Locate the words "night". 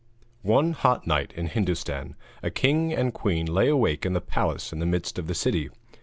1.05-1.31